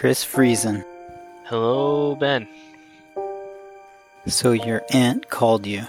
[0.00, 0.82] Chris Friesen.
[1.44, 2.48] Hello, Ben.
[4.26, 5.82] So your aunt called you.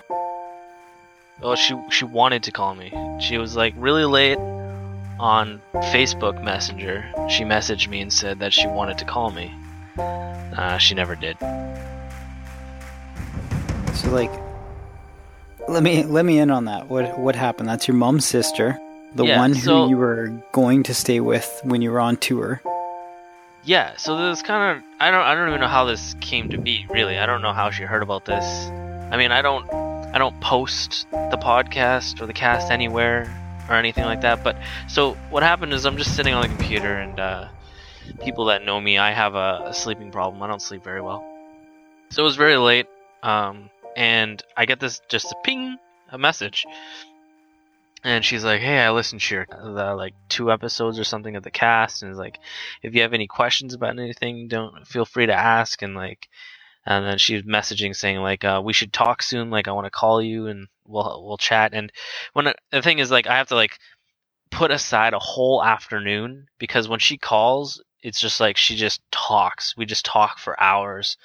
[1.41, 2.91] Oh, she she wanted to call me.
[3.21, 4.37] She was like really late
[5.17, 7.09] on Facebook Messenger.
[7.29, 9.49] She messaged me and said that she wanted to call me.
[9.97, 11.37] Uh, she never did.
[13.93, 14.31] So like,
[15.69, 16.89] let me let me in on that.
[16.89, 17.69] What what happened?
[17.69, 18.77] That's your mom's sister,
[19.15, 22.17] the Yeah, one so- who you were going to stay with when you were on
[22.17, 22.61] tour.
[23.63, 26.57] Yeah, so this kind of I don't I don't even know how this came to
[26.57, 26.87] be.
[26.89, 28.43] Really, I don't know how she heard about this.
[29.11, 33.29] I mean, I don't I don't post the podcast or the cast anywhere
[33.69, 34.43] or anything like that.
[34.43, 37.47] But so what happened is I'm just sitting on the computer and uh,
[38.23, 40.41] people that know me, I have a, a sleeping problem.
[40.41, 41.23] I don't sleep very well.
[42.09, 42.87] So it was very late,
[43.23, 45.77] um, and I get this just a ping
[46.11, 46.65] a message.
[48.03, 51.43] And she's like, "Hey, I listened to your the, like two episodes or something of
[51.43, 52.39] the cast, and is like,
[52.81, 56.27] if you have any questions about anything, don't feel free to ask." And like,
[56.85, 59.51] and then she's messaging saying like, uh, "We should talk soon.
[59.51, 61.91] Like, I want to call you and we'll we'll chat." And
[62.33, 63.77] when the thing is like, I have to like
[64.49, 69.75] put aside a whole afternoon because when she calls, it's just like she just talks.
[69.77, 71.17] We just talk for hours.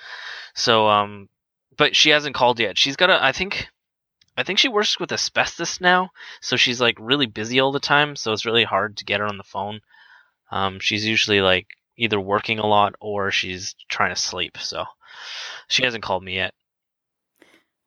[0.55, 1.29] So um,
[1.77, 2.79] but she hasn't called yet.
[2.79, 3.23] She's got a.
[3.23, 3.69] I think.
[4.37, 8.17] I think she works with asbestos now, so she's like really busy all the time.
[8.17, 9.81] So it's really hard to get her on the phone.
[10.51, 14.59] Um, she's usually like either working a lot or she's trying to sleep.
[14.59, 14.85] So
[15.69, 16.55] she hasn't called me yet.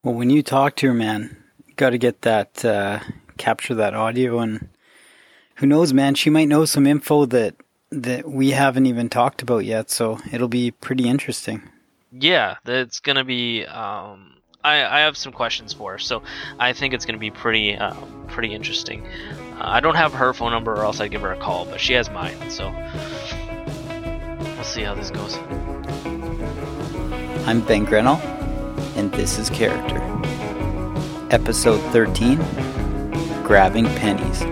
[0.03, 2.99] Well, when you talk to her, man, you got to get that uh,
[3.37, 4.69] capture that audio, and
[5.55, 7.55] who knows, man, she might know some info that
[7.91, 9.89] that we haven't even talked about yet.
[9.89, 11.63] So it'll be pretty interesting.
[12.11, 13.65] Yeah, it's gonna be.
[13.65, 16.21] Um, I I have some questions for her, so
[16.59, 19.05] I think it's gonna be pretty um, pretty interesting.
[19.57, 21.79] Uh, I don't have her phone number, or else I'd give her a call, but
[21.79, 22.69] she has mine, so
[24.55, 25.37] we'll see how this goes.
[27.47, 28.19] I'm Ben Grenell,
[28.97, 29.99] and this is Character.
[31.31, 32.37] Episode 13
[33.43, 34.43] Grabbing Pennies.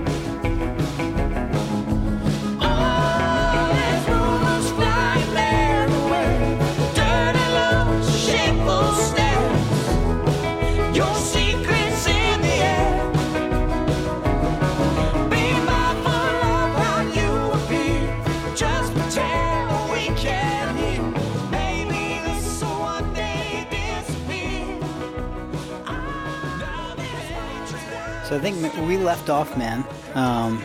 [28.27, 29.85] So I think we left off, man.
[30.13, 30.61] Um,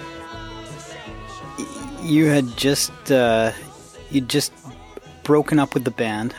[2.02, 3.52] you had just uh,
[4.10, 4.52] you just
[5.22, 6.34] broken up with the band.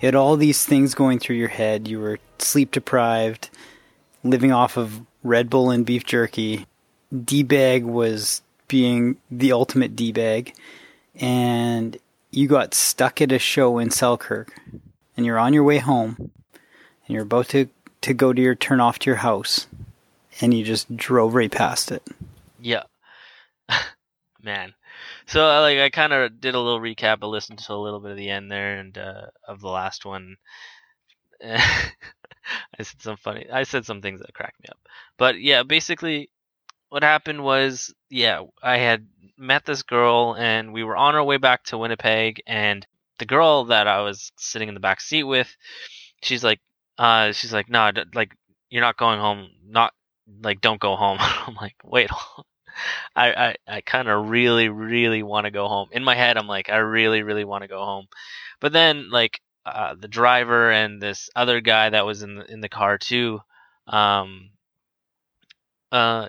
[0.00, 1.86] You had all these things going through your head.
[1.86, 3.50] You were sleep deprived,
[4.24, 6.64] living off of Red Bull and beef jerky.
[7.24, 10.54] D bag was being the ultimate D bag,
[11.20, 11.98] and
[12.30, 14.58] you got stuck at a show in Selkirk,
[15.16, 16.30] and you're on your way home, and
[17.08, 17.68] you're about to
[18.00, 19.66] to go to your turn off to your house,
[20.40, 22.02] and you just drove right past it.
[22.60, 22.84] Yeah,
[24.42, 24.74] man.
[25.26, 27.18] So I like I kind of did a little recap.
[27.22, 30.04] I listened to a little bit of the end there and uh, of the last
[30.04, 30.36] one.
[31.44, 33.46] I said some funny.
[33.50, 34.78] I said some things that cracked me up.
[35.18, 36.30] But yeah, basically,
[36.88, 39.06] what happened was, yeah, I had
[39.40, 42.86] met this girl and we were on our way back to Winnipeg, and
[43.18, 45.54] the girl that I was sitting in the back seat with,
[46.22, 46.60] she's like,
[46.98, 48.32] uh, she's like, no, nah, like
[48.68, 49.50] you're not going home.
[49.66, 49.92] Not
[50.42, 51.18] like don't go home.
[51.20, 52.10] I'm like, wait.
[53.16, 55.88] I, I, I kind of really, really want to go home.
[55.92, 58.06] In my head, I'm like, I really, really want to go home.
[58.60, 62.60] But then, like, uh, the driver and this other guy that was in the, in
[62.60, 63.40] the car too,
[63.86, 64.50] um,
[65.92, 66.28] uh,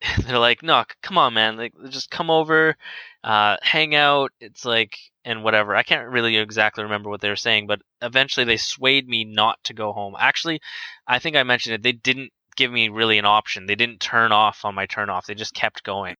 [0.26, 2.76] they're like, no, come on, man, like, just come over,
[3.24, 4.32] uh, hang out.
[4.40, 5.74] It's like, and whatever.
[5.74, 9.62] I can't really exactly remember what they were saying, but eventually they swayed me not
[9.64, 10.14] to go home.
[10.18, 10.60] Actually,
[11.06, 11.82] I think I mentioned it.
[11.82, 13.66] They didn't give me really an option.
[13.66, 15.26] They didn't turn off on my turn off.
[15.26, 16.16] They just kept going.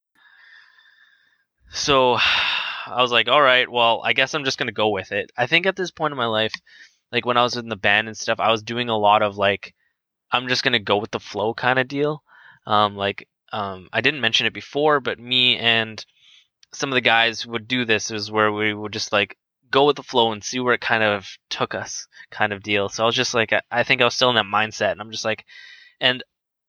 [1.70, 2.14] So
[2.86, 5.30] I was like, all right, well, I guess I'm just going to go with it.
[5.36, 6.54] I think at this point in my life,
[7.12, 9.36] like when I was in the band and stuff, I was doing a lot of
[9.36, 9.74] like,
[10.30, 12.22] I'm just going to go with the flow kind of deal.
[12.66, 16.04] Um, like, um, I didn't mention it before, but me and
[16.72, 19.36] some of the guys would do this is where we would just like
[19.70, 22.88] go with the flow and see where it kind of took us kind of deal.
[22.88, 25.00] So I was just like, I- I think I was still in that mindset and
[25.00, 25.44] I'm just like,
[26.00, 26.22] and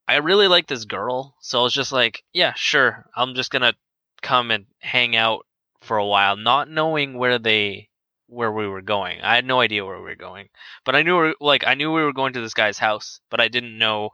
[0.08, 1.36] I really like this girl.
[1.40, 3.06] So I was just like, yeah, sure.
[3.14, 3.74] I'm just going to
[4.22, 5.46] come and hang out
[5.82, 7.88] for a while, not knowing where they,
[8.26, 9.20] where we were going.
[9.22, 10.48] I had no idea where we were going,
[10.84, 13.48] but I knew, like, I knew we were going to this guy's house, but I
[13.48, 14.10] didn't know,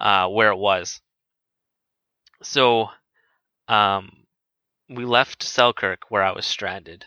[0.00, 1.00] uh, where it was.
[2.42, 2.90] So,
[3.68, 4.26] um,
[4.88, 7.04] we left Selkirk where I was stranded.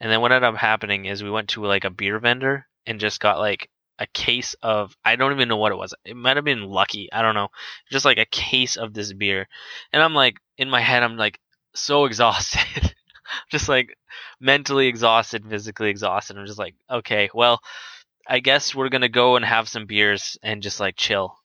[0.00, 3.00] And then what ended up happening is we went to like a beer vendor and
[3.00, 5.94] just got like a case of I don't even know what it was.
[6.04, 7.12] It might have been lucky.
[7.12, 7.48] I don't know.
[7.90, 9.46] Just like a case of this beer.
[9.92, 11.38] And I'm like in my head I'm like
[11.74, 12.94] so exhausted.
[13.50, 13.96] just like
[14.40, 16.36] mentally exhausted, physically exhausted.
[16.36, 17.60] I'm just like, okay, well,
[18.28, 21.36] I guess we're going to go and have some beers and just like chill.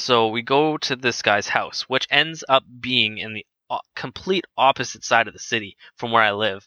[0.00, 4.46] So we go to this guy's house, which ends up being in the uh, complete
[4.56, 6.66] opposite side of the city from where I live.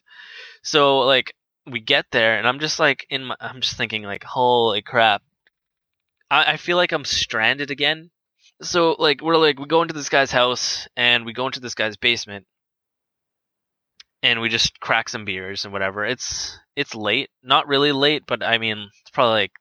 [0.62, 1.36] So like
[1.66, 5.24] we get there and I'm just like in my I'm just thinking like holy crap.
[6.30, 8.12] I, I feel like I'm stranded again.
[8.62, 11.76] So like we're like we go into this guy's house and we go into this
[11.76, 12.46] guy's basement
[14.22, 16.06] and we just crack some beers and whatever.
[16.06, 19.52] It's it's late, not really late, but I mean it's probably like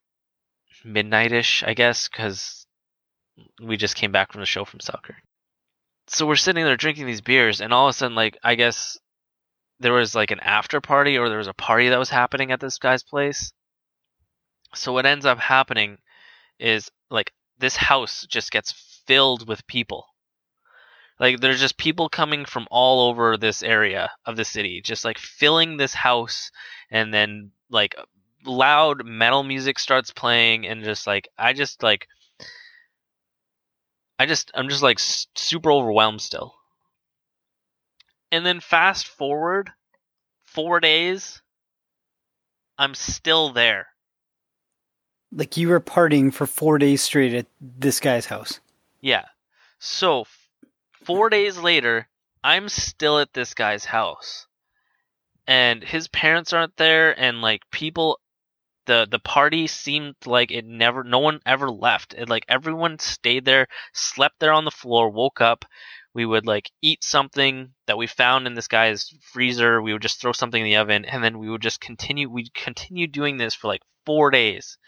[0.84, 2.61] midnightish, I guess, because
[3.60, 5.22] we just came back from the show from Selkirk.
[6.06, 8.98] so we're sitting there drinking these beers, and all of a sudden, like I guess
[9.80, 12.60] there was like an after party or there was a party that was happening at
[12.60, 13.52] this guy's place.
[14.74, 15.98] So what ends up happening
[16.58, 18.72] is like this house just gets
[19.06, 20.06] filled with people.
[21.18, 25.18] Like there's just people coming from all over this area of the city, just like
[25.18, 26.50] filling this house,
[26.90, 27.94] and then like
[28.44, 32.08] loud metal music starts playing, and just like I just like
[34.22, 36.54] I just I'm just like super overwhelmed still.
[38.30, 39.72] And then fast forward
[40.44, 41.42] 4 days
[42.78, 43.88] I'm still there.
[45.32, 48.60] Like you were partying for 4 days straight at this guy's house.
[49.00, 49.24] Yeah.
[49.80, 50.26] So
[51.04, 52.06] 4 days later
[52.44, 54.46] I'm still at this guy's house.
[55.48, 58.20] And his parents aren't there and like people
[58.86, 62.14] the the party seemed like it never no one ever left.
[62.14, 65.64] It like everyone stayed there slept there on the floor woke up.
[66.14, 69.80] We would like eat something that we found in this guy's freezer.
[69.80, 72.54] We would just throw something in the oven and then we would just continue we'd
[72.54, 74.78] continue doing this for like four days.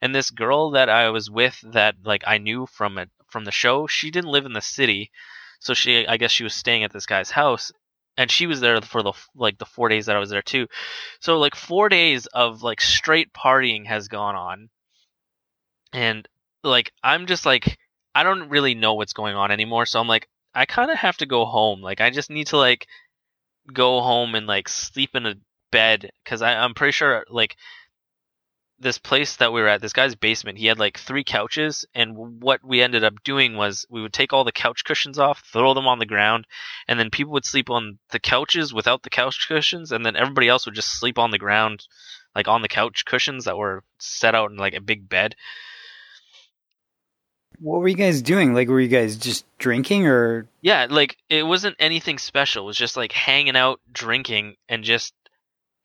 [0.00, 3.52] And this girl that i was with that like i knew from it from the
[3.52, 5.10] show she didn't live in the city.
[5.60, 7.72] So she i guess she was staying at this guy's house
[8.16, 10.66] and she was there for the like the four days that I was there too.
[11.20, 14.70] So like four days of like straight partying has gone on,
[15.92, 16.28] and
[16.64, 17.78] like I'm just like
[18.14, 19.86] I don't really know what's going on anymore.
[19.86, 21.82] So I'm like I kind of have to go home.
[21.82, 22.86] Like I just need to like
[23.72, 25.34] go home and like sleep in a
[25.70, 27.56] bed because I'm pretty sure like
[28.78, 32.42] this place that we were at, this guy's basement, he had like three couches, and
[32.42, 35.72] what we ended up doing was we would take all the couch cushions off, throw
[35.74, 36.46] them on the ground,
[36.86, 40.48] and then people would sleep on the couches without the couch cushions, and then everybody
[40.48, 41.86] else would just sleep on the ground,
[42.34, 45.34] like on the couch cushions that were set out in like a big bed.
[47.58, 48.52] What were you guys doing?
[48.52, 50.46] Like, were you guys just drinking or?
[50.60, 52.64] Yeah, like it wasn't anything special.
[52.64, 55.14] It was just like hanging out, drinking, and just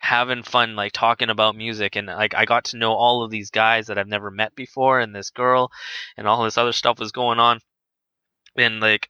[0.02, 3.52] having fun like talking about music and like I got to know all of these
[3.52, 5.72] guys that I've never met before and this girl
[6.18, 7.60] and all this other stuff was going on.
[8.58, 9.10] And like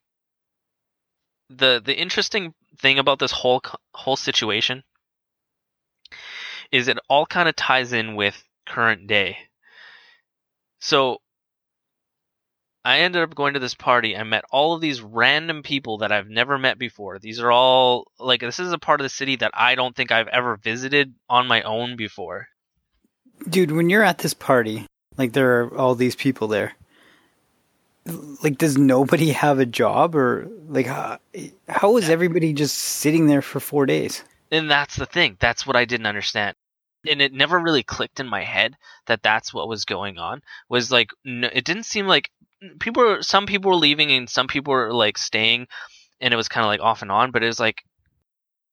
[1.50, 3.62] the the interesting thing about this whole
[3.94, 4.84] whole situation
[6.72, 9.38] is it all kind of ties in with current day.
[10.80, 11.22] So
[12.83, 14.18] I ended up going to this party.
[14.18, 17.19] I met all of these random people that I've never met before.
[17.19, 20.11] These are all like this is a part of the city that I don't think
[20.11, 22.47] I've ever visited on my own before.
[23.47, 26.73] Dude, when you're at this party, like there are all these people there.
[28.44, 31.19] Like does nobody have a job or like how,
[31.69, 34.23] how is everybody just sitting there for 4 days?
[34.50, 35.38] And that's the thing.
[35.40, 36.56] That's what I didn't understand
[37.09, 38.76] and it never really clicked in my head
[39.07, 42.30] that that's what was going on was like it didn't seem like
[42.80, 45.68] people were some people were leaving and some people were like staying
[46.19, 47.83] and it was kind of like off and on but it was like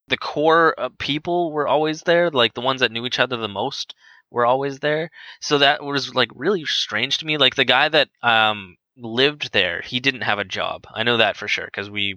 [0.09, 3.95] the core people were always there like the ones that knew each other the most
[4.31, 5.11] were always there.
[5.41, 7.39] So that was like really strange to me.
[7.39, 10.87] Like the guy that um lived there he didn't have a job.
[10.93, 12.17] I know that for sure because we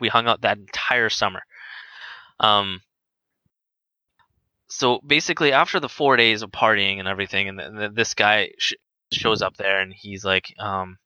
[0.00, 1.42] we hung out that entire summer.
[2.40, 2.80] Um
[4.68, 8.52] so basically after the four days of partying and everything and the, the, this guy
[8.58, 8.74] sh-
[9.12, 10.98] shows up there and he's like um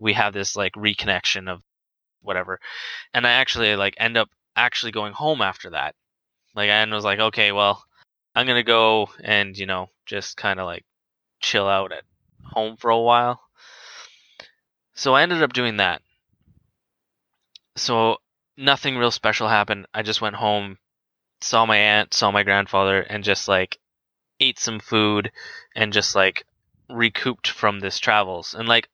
[0.00, 1.62] we have this like reconnection of
[2.22, 2.58] whatever.
[3.14, 5.94] And I actually like end up actually going home after that.
[6.54, 7.84] Like I was like, okay, well,
[8.34, 10.84] I'm gonna go and you know just kind of like
[11.40, 12.04] chill out at
[12.42, 13.40] home for a while.
[14.94, 16.02] So I ended up doing that.
[17.76, 18.18] So
[18.56, 19.86] nothing real special happened.
[19.94, 20.78] I just went home,
[21.40, 23.78] saw my aunt, saw my grandfather, and just like
[24.40, 25.30] ate some food
[25.74, 26.44] and just like
[26.88, 28.54] recouped from this travels.
[28.54, 28.88] And like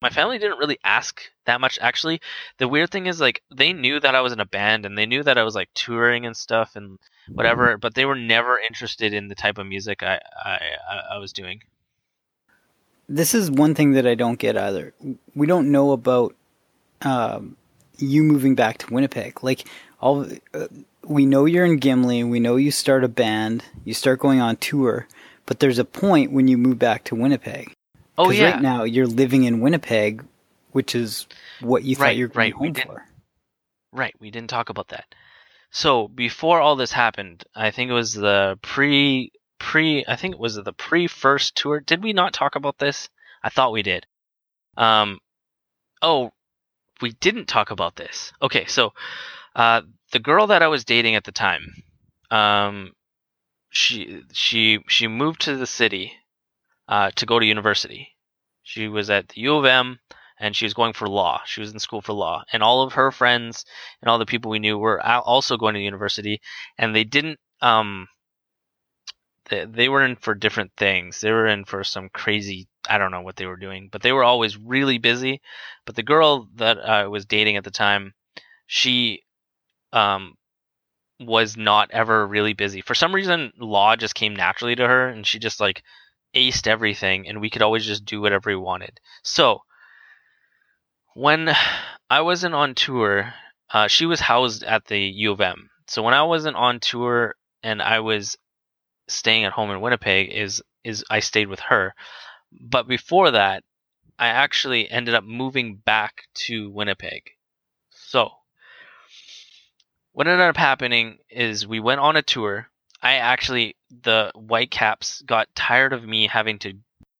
[0.00, 2.20] my family didn't really ask that much actually.
[2.58, 5.06] The weird thing is like they knew that i was in a band and they
[5.06, 9.12] knew that i was like touring and stuff and whatever but they were never interested
[9.12, 10.58] in the type of music i i,
[11.12, 11.62] I was doing.
[13.08, 14.94] This is one thing that i don't get either.
[15.34, 16.34] We don't know about
[17.02, 17.56] um,
[17.96, 19.42] you moving back to winnipeg.
[19.42, 19.66] Like
[20.00, 20.66] all uh,
[21.04, 24.56] we know you're in gimli we know you start a band you start going on
[24.56, 25.06] tour
[25.46, 27.72] but there's a point when you move back to winnipeg
[28.20, 30.24] oh yeah right now you're living in Winnipeg,
[30.72, 31.26] which is
[31.60, 33.06] what you thought Right, you were going right, we home did- for.
[33.92, 35.06] Right, we didn't talk about that.
[35.72, 40.40] So before all this happened, I think it was the pre pre I think it
[40.40, 41.80] was the pre first tour.
[41.80, 43.08] Did we not talk about this?
[43.42, 44.06] I thought we did.
[44.76, 45.18] Um
[46.02, 46.30] oh,
[47.00, 48.32] we didn't talk about this.
[48.42, 48.92] Okay, so
[49.56, 51.82] uh the girl that I was dating at the time,
[52.30, 52.92] um
[53.70, 56.12] she she she moved to the city
[56.90, 58.14] uh to go to university.
[58.62, 59.98] She was at the U of M
[60.40, 61.42] and she was going for law.
[61.44, 63.64] She was in school for law, and all of her friends
[64.00, 66.40] and all the people we knew were also going to university,
[66.78, 67.38] and they didn't.
[67.60, 68.08] Um,
[69.50, 71.20] they, they were in for different things.
[71.20, 72.68] They were in for some crazy.
[72.88, 75.42] I don't know what they were doing, but they were always really busy.
[75.84, 78.14] But the girl that I was dating at the time,
[78.66, 79.22] she,
[79.92, 80.34] um,
[81.20, 82.80] was not ever really busy.
[82.80, 85.82] For some reason, law just came naturally to her, and she just like
[86.34, 89.00] aced everything, and we could always just do whatever we wanted.
[89.22, 89.62] So
[91.14, 91.54] when
[92.10, 93.32] I wasn't on tour,
[93.72, 95.70] uh, she was housed at the U of M.
[95.86, 98.36] So when I wasn't on tour and I was
[99.08, 101.94] staying at home in Winnipeg, is is I stayed with her.
[102.52, 103.62] But before that,
[104.18, 107.30] I actually ended up moving back to Winnipeg.
[107.90, 108.30] So
[110.12, 112.68] what ended up happening is we went on a tour.
[113.02, 116.74] I actually the Whitecaps got tired of me having to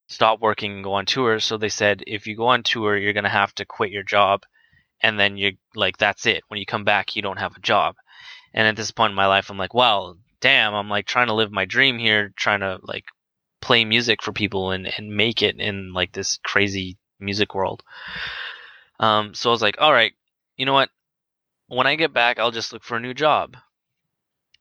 [0.08, 1.38] stop working and go on tour.
[1.40, 4.42] So they said, if you go on tour, you're to have to quit your job.
[5.00, 6.42] And then you're like, that's it.
[6.48, 7.96] When you come back, you don't have a job.
[8.52, 11.34] And at this point in my life, I'm like, well, damn, I'm like trying to
[11.34, 13.04] live my dream here, trying to like
[13.60, 17.82] play music for people and, and make it in like this crazy music world.
[18.98, 20.12] Um, so I was like, all right,
[20.56, 20.90] you know what?
[21.68, 23.56] When I get back, I'll just look for a new job.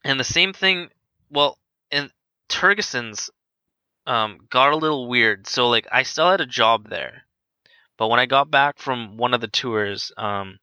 [0.04, 0.88] And the same thing,
[1.30, 1.58] well,
[1.90, 2.10] in
[2.48, 3.30] Tergesen's
[4.06, 5.46] um, got a little weird.
[5.46, 7.22] So like I still had a job there,
[7.98, 10.58] but when I got back from one of the tours, um,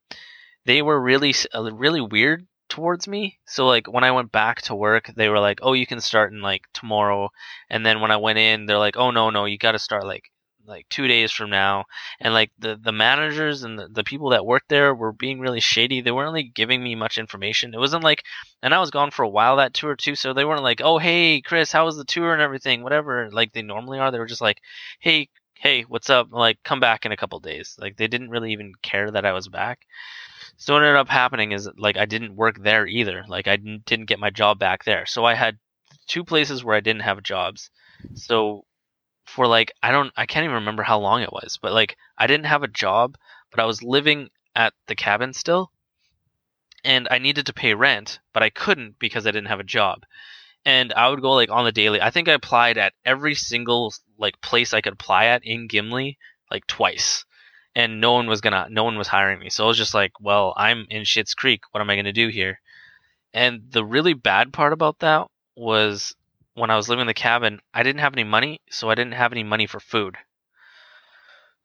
[0.66, 3.40] they were really uh, really weird towards me.
[3.46, 6.34] So like when I went back to work, they were like, "Oh, you can start
[6.34, 7.30] in like tomorrow,"
[7.70, 10.06] and then when I went in, they're like, "Oh no, no, you got to start
[10.06, 10.32] like
[10.68, 11.86] like two days from now."
[12.20, 15.60] And like the the managers and the, the people that worked there were being really
[15.60, 16.02] shady.
[16.02, 17.74] They weren't really giving me much information.
[17.74, 18.24] It wasn't like
[18.62, 20.98] and I was gone for a while that tour too, so they weren't like, "Oh,
[20.98, 24.12] hey, Chris, how was the tour and everything?" Whatever, like they normally are.
[24.12, 24.62] They were just like,
[25.00, 27.76] "Hey, hey, what's up?" Like, come back in a couple days.
[27.80, 29.86] Like they didn't really even care that I was back.
[30.58, 33.24] So what ended up happening is like I didn't work there either.
[33.28, 35.06] Like I didn't, didn't get my job back there.
[35.06, 35.60] So I had
[36.08, 37.70] two places where I didn't have jobs.
[38.16, 38.66] So
[39.28, 42.28] for like I don't I can't even remember how long it was, but like I
[42.28, 43.18] didn't have a job,
[43.52, 45.72] but I was living at the cabin still
[46.84, 50.04] and I needed to pay rent, but I couldn't because I didn't have a job.
[50.66, 52.02] And I would go like on the daily.
[52.02, 56.18] I think I applied at every single like place I could apply at in Gimli
[56.50, 57.26] like twice.
[57.76, 59.50] And no one was gonna no one was hiring me.
[59.50, 61.62] So I was just like, well, I'm in Shit's Creek.
[61.72, 62.60] What am I gonna do here?
[63.34, 66.16] And the really bad part about that was
[66.58, 69.14] when I was living in the cabin, I didn't have any money, so I didn't
[69.14, 70.18] have any money for food.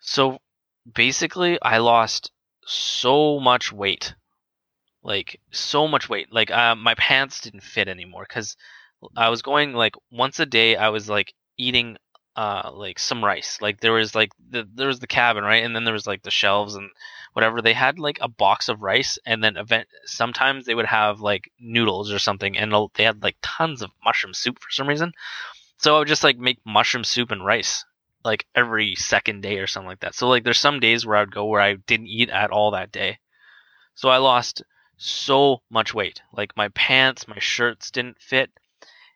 [0.00, 0.38] So
[0.94, 2.30] basically, I lost
[2.66, 4.14] so much weight
[5.02, 8.56] like so much weight like uh, my pants didn't fit anymore because
[9.16, 11.96] i was going like once a day i was like eating
[12.37, 13.59] uh like some rice.
[13.61, 15.65] Like there was like the, there was the cabin right?
[15.65, 16.91] And then there was like the shelves and
[17.33, 17.61] whatever.
[17.61, 21.51] They had like a box of rice and then event sometimes they would have like
[21.61, 25.12] noodles or something and they had like tons of mushroom soup for some reason.
[25.79, 27.85] So i would just like make mushroom soup and rice
[28.25, 30.15] like every second day or something like that.
[30.15, 32.71] So like there's some days where i would go where i didn't eat at all
[32.71, 33.19] that day.
[33.95, 34.62] So i lost
[34.97, 36.23] so much weight.
[36.33, 38.51] Like my pants, my shirts didn't fit,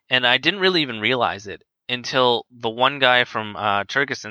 [0.09, 3.83] and I didn't really even realize it until the one guy from uh.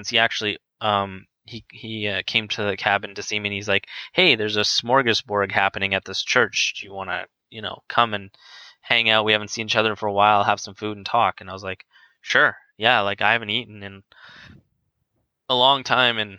[0.08, 3.68] He actually um, he he uh, came to the cabin to see me, and he's
[3.68, 6.74] like, "Hey, there's a smorgasbord happening at this church.
[6.78, 8.30] Do you want to you know come and
[8.80, 9.24] hang out?
[9.24, 10.44] We haven't seen each other for a while.
[10.44, 11.84] Have some food and talk." And I was like,
[12.20, 14.02] "Sure, yeah." Like I haven't eaten in
[15.48, 16.38] a long time, and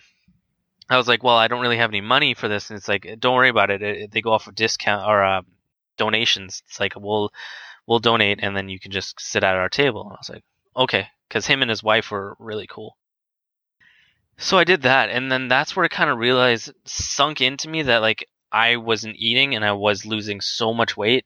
[0.89, 3.07] I was like, well, I don't really have any money for this, and it's like,
[3.19, 3.81] don't worry about it.
[3.81, 5.41] it they go off of discount or uh,
[5.97, 6.63] donations.
[6.67, 7.31] It's like we'll
[7.85, 10.03] we'll donate, and then you can just sit at our table.
[10.03, 10.43] And I was like,
[10.77, 12.97] okay, because him and his wife were really cool.
[14.37, 17.81] So I did that, and then that's where I kind of realized, sunk into me
[17.83, 21.25] that like I wasn't eating and I was losing so much weight.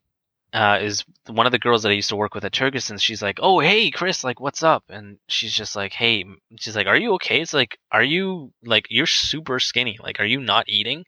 [0.54, 3.02] Uh, is one of the girls that I used to work with at Tergesen's.
[3.02, 6.26] She's like, "Oh, hey, Chris, like, what's up?" And she's just like, "Hey,"
[6.58, 9.98] she's like, "Are you okay?" It's like, "Are you like you're super skinny?
[10.02, 11.06] Like, are you not eating?"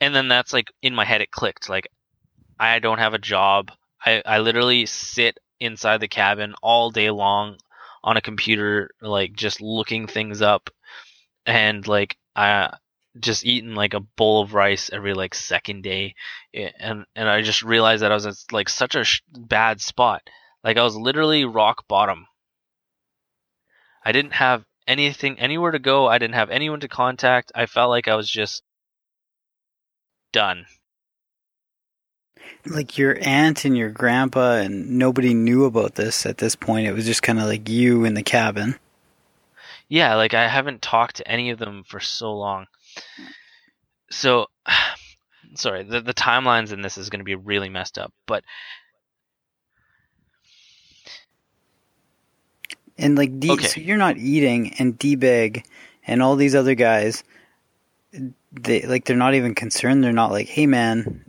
[0.00, 1.68] And then that's like in my head, it clicked.
[1.68, 1.88] Like,
[2.58, 3.70] I don't have a job.
[4.04, 7.58] I I literally sit inside the cabin all day long
[8.02, 10.70] on a computer, like just looking things up,
[11.46, 12.76] and like I
[13.20, 16.14] just eating like a bowl of rice every like second day,
[16.52, 20.22] and and I just realized that I was at like such a sh- bad spot.
[20.62, 22.26] Like I was literally rock bottom.
[24.04, 26.06] I didn't have anything anywhere to go.
[26.06, 27.52] I didn't have anyone to contact.
[27.54, 28.62] I felt like I was just
[30.32, 30.66] done.
[32.66, 36.86] Like your aunt and your grandpa and nobody knew about this at this point.
[36.86, 38.76] It was just kind of like you in the cabin.
[39.88, 42.66] Yeah, like I haven't talked to any of them for so long.
[44.10, 44.46] So,
[45.54, 48.44] sorry, the the timelines in this is going to be really messed up, but
[52.96, 53.66] And like D, Okay.
[53.66, 55.64] so you're not eating, and D bag
[56.06, 57.24] and all these other guys,
[58.52, 60.04] they like they're not even concerned.
[60.04, 61.24] They're not like, hey man,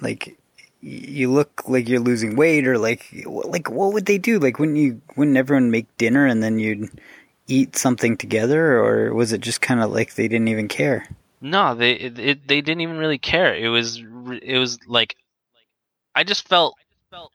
[0.00, 0.38] like
[0.80, 4.38] you look like you're losing weight, or like like what would they do?
[4.38, 6.90] Like wouldn't you wouldn't everyone make dinner and then you'd
[7.46, 11.08] eat something together, or was it just kind of like they didn't even care?
[11.40, 13.54] no, they it, they didn't even really care.
[13.54, 14.02] It was
[14.42, 15.16] it was like
[16.14, 16.74] I just felt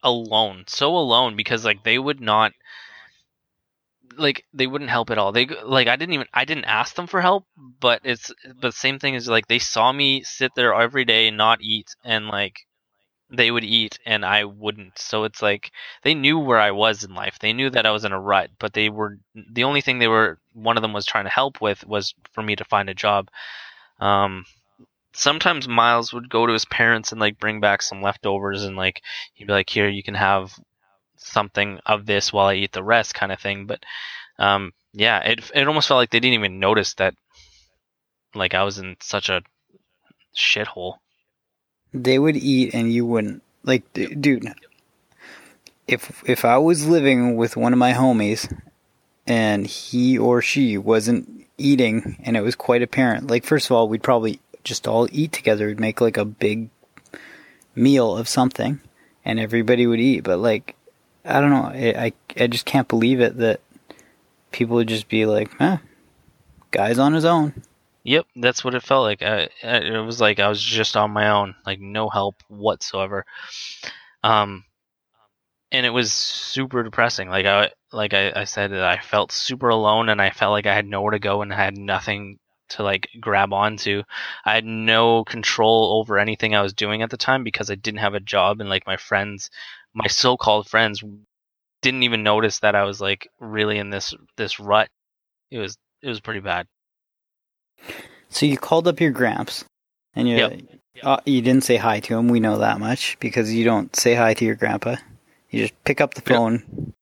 [0.01, 2.53] alone, so alone because like they would not
[4.17, 5.31] like they wouldn't help at all.
[5.31, 7.45] They like I didn't even I didn't ask them for help,
[7.79, 11.37] but it's but same thing is like they saw me sit there every day and
[11.37, 12.59] not eat and like
[13.29, 14.99] they would eat and I wouldn't.
[14.99, 15.71] So it's like
[16.03, 17.39] they knew where I was in life.
[17.39, 19.17] They knew that I was in a rut, but they were
[19.51, 22.43] the only thing they were one of them was trying to help with was for
[22.43, 23.29] me to find a job.
[23.99, 24.45] Um
[25.13, 29.01] sometimes Miles would go to his parents and like bring back some leftovers and like
[29.33, 30.53] he'd be like here you can have
[31.23, 33.65] something of this while I eat the rest kind of thing.
[33.65, 33.83] But
[34.39, 37.15] um, yeah, it it almost felt like they didn't even notice that
[38.35, 39.41] like I was in such a
[40.35, 40.95] shithole.
[41.93, 43.43] They would eat and you wouldn't.
[43.63, 44.45] Like, d- dude,
[45.87, 48.51] if if I was living with one of my homies
[49.25, 53.87] and he or she wasn't eating and it was quite apparent, like first of all,
[53.87, 55.67] we'd probably just all eat together.
[55.67, 56.69] We'd make like a big
[57.75, 58.81] meal of something
[59.23, 60.21] and everybody would eat.
[60.21, 60.75] But like,
[61.25, 63.61] I don't know, I I, I just can't believe it that
[64.51, 65.77] people would just be like, eh,
[66.71, 67.53] guy's on his own.
[68.03, 69.21] Yep, that's what it felt like.
[69.21, 73.25] I, I, it was like I was just on my own, like no help whatsoever.
[74.23, 74.65] Um,
[75.71, 77.29] and it was super depressing.
[77.29, 80.75] Like I, like I, I said, I felt super alone, and I felt like I
[80.75, 84.03] had nowhere to go and I had nothing to like grab onto.
[84.45, 87.99] I had no control over anything I was doing at the time because I didn't
[87.99, 89.49] have a job, and like my friends,
[89.93, 91.03] my so-called friends,
[91.81, 94.89] didn't even notice that I was like really in this this rut.
[95.51, 96.67] It was it was pretty bad.
[98.29, 99.65] So you called up your gramps,
[100.15, 100.61] and you Yep.
[101.03, 102.27] uh, you didn't say hi to him.
[102.29, 104.95] We know that much because you don't say hi to your grandpa.
[105.49, 106.35] You just pick up the Yep.
[106.35, 106.93] phone,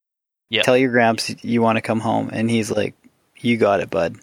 [0.50, 0.66] Yep.
[0.66, 2.96] tell your gramps you want to come home, and he's like,
[3.40, 4.18] "You got it, bud."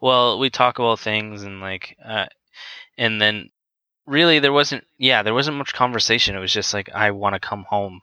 [0.00, 2.24] well we talk about things and like uh
[2.96, 3.50] and then
[4.06, 7.40] really there wasn't yeah there wasn't much conversation it was just like i want to
[7.40, 8.00] come home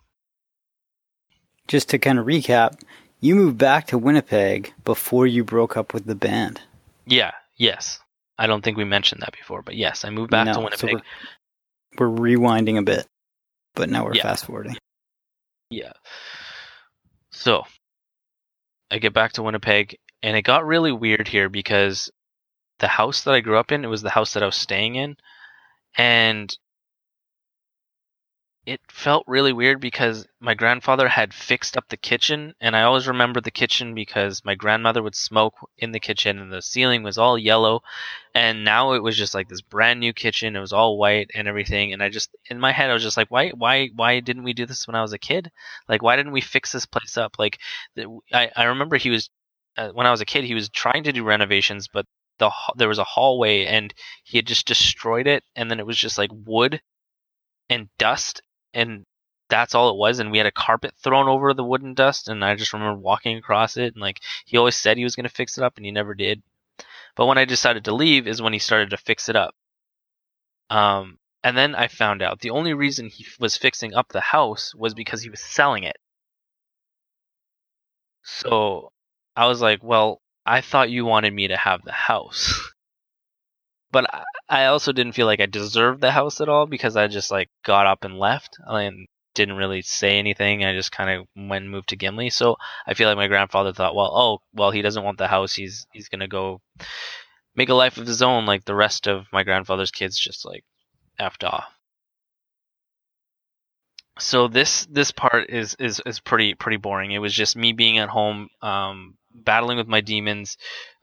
[1.68, 2.82] Just to kind of recap,
[3.22, 6.62] you moved back to Winnipeg before you broke up with the band.
[7.06, 8.00] yeah yes
[8.38, 10.88] i don't think we mentioned that before but yes i moved back No, to so
[10.88, 11.06] winnipeg
[11.98, 13.06] we're, we're rewinding a bit,
[13.76, 14.24] but now we're Yeah.
[14.24, 14.76] fast forwarding.
[15.70, 15.94] yeah
[17.32, 17.64] so
[18.92, 22.12] i get back to winnipeg and it got really weird here because
[22.80, 24.96] the house that i grew up in it was the house that i was staying
[24.96, 25.16] in
[25.98, 26.58] and
[28.66, 33.08] it felt really weird because my grandfather had fixed up the kitchen and i always
[33.08, 37.18] remember the kitchen because my grandmother would smoke in the kitchen and the ceiling was
[37.18, 37.82] all yellow
[38.34, 41.48] and now it was just like this brand new kitchen it was all white and
[41.48, 44.44] everything and i just in my head i was just like why why why didn't
[44.44, 45.52] we do this when i was a kid?
[45.90, 47.36] Like why didn't we fix this place up?
[47.38, 47.60] Like
[48.34, 49.30] i, I remember he was
[49.78, 52.06] uh, when i was a kid he was trying to do renovations but
[52.44, 55.98] the there was a hallway and he had just destroyed it and then it was
[55.98, 56.82] just like wood
[57.70, 58.42] and dust
[58.74, 59.06] and
[59.50, 62.44] that's all it was and we had a carpet thrown over the wooden dust and
[62.44, 65.34] i just remember walking across it and like he always said he was going to
[65.34, 66.42] fix it up and he never did.
[67.16, 69.56] But when i decided to leave is when he started to fix it up.
[70.70, 74.74] Um and then i found out the only reason he was fixing up the house
[74.76, 75.98] was because he was selling it.
[78.24, 78.92] So
[79.36, 82.72] i was like well I thought you wanted me to have the house.
[83.92, 84.10] but
[84.50, 87.50] I, also didn't feel like I deserved the house at all because I just like
[87.64, 90.64] got up and left and didn't really say anything.
[90.64, 92.30] I just kind of went and moved to Gimli.
[92.30, 95.54] So I feel like my grandfather thought, well, oh, well, he doesn't want the house.
[95.54, 96.62] He's he's gonna go
[97.56, 100.64] make a life of his own, like the rest of my grandfather's kids, just like
[101.20, 101.66] effed off.
[104.20, 107.12] So this this part is is is pretty pretty boring.
[107.12, 110.58] It was just me being at home, um, battling with my demons,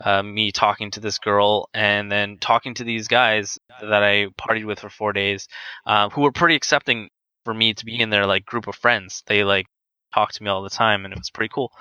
[0.04, 4.66] uh, me talking to this girl, and then talking to these guys that I partied
[4.66, 5.48] with for four days,
[5.86, 7.10] uh, who were pretty accepting
[7.44, 9.22] for me to be in their like group of friends.
[9.26, 9.66] They like
[10.14, 11.72] talked to me all the time, and it was pretty cool.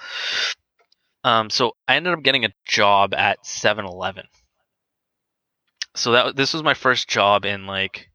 [1.23, 4.25] Um, so I ended up getting a job at 7-Eleven.
[5.95, 8.09] So that this was my first job in like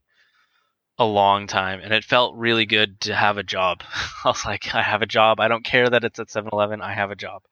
[0.98, 3.82] a long time, and it felt really good to have a job.
[4.24, 5.40] I was like, I have a job.
[5.40, 6.80] I don't care that it's at 7-Eleven.
[6.80, 7.42] I have a job.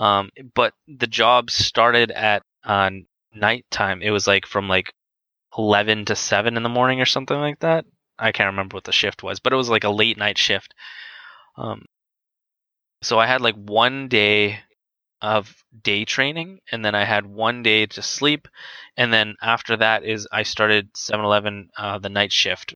[0.00, 2.90] Um, but the job started at uh,
[3.34, 4.00] nighttime.
[4.02, 4.94] It was like from like
[5.56, 7.84] 11 to 7 in the morning or something like that.
[8.18, 10.74] I can't remember what the shift was, but it was like a late night shift.
[11.56, 11.84] Um,
[13.02, 14.60] so I had like one day
[15.20, 18.48] of day training, and then I had one day to sleep,
[18.96, 22.74] and then after that is I started 7-Eleven uh, the night shift,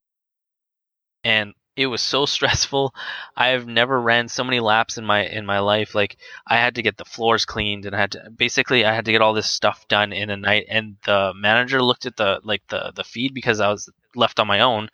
[1.23, 2.95] and it was so stressful.
[3.37, 5.95] I've never ran so many laps in my in my life.
[5.95, 9.05] Like I had to get the floors cleaned and I had to basically I had
[9.07, 10.67] to get all this stuff done in a night.
[10.69, 14.47] And the manager looked at the like the the feed because I was left on
[14.47, 14.89] my own,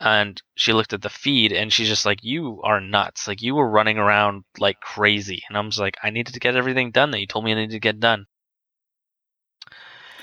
[0.00, 3.28] and she looked at the feed and she's just like, "You are nuts!
[3.28, 6.56] Like you were running around like crazy." And I'm just like, "I needed to get
[6.56, 8.26] everything done that you told me I needed to get done."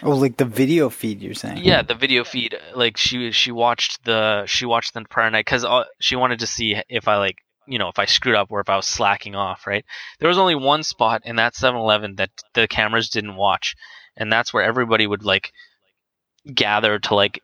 [0.02, 1.64] Oh, like the video feed you're saying?
[1.64, 2.58] Yeah, the video feed.
[2.74, 6.48] Like she she watched the she watched the prior night because uh, she wanted to
[6.48, 9.36] see if I like you know if I screwed up or if I was slacking
[9.36, 9.68] off.
[9.68, 9.86] Right.
[10.20, 13.76] There was only one spot in that 7-Eleven that the cameras didn't watch,
[14.16, 15.52] and that's where everybody would like
[16.54, 17.42] gather to like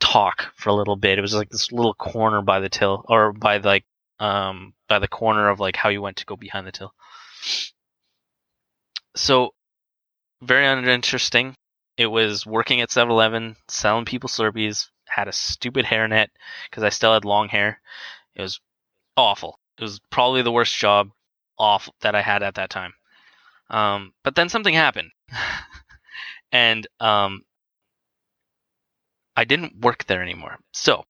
[0.00, 1.18] talk for a little bit.
[1.18, 3.84] It was like this little corner by the till or by like
[4.18, 6.92] um by the corner of like how you went to go behind the till.
[9.14, 9.52] So
[10.42, 11.54] very uninteresting.
[11.98, 16.28] It was working at 7-Eleven, selling people Slurpees, had a stupid hairnet
[16.70, 17.80] because I still had long hair.
[18.36, 18.60] It was
[19.16, 19.58] awful.
[19.76, 21.10] It was probably the worst job
[21.58, 22.94] off that I had at that time.
[23.68, 25.10] Um, but then something happened,
[26.52, 27.44] and um,
[29.36, 30.56] I didn't work there anymore.
[30.72, 31.04] So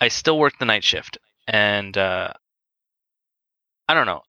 [0.00, 2.32] I still worked the night shift, and uh,
[3.88, 4.22] I don't know.